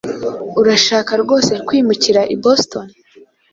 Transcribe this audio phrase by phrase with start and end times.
[0.61, 2.87] Urashaka rwose kwimukira i Boston?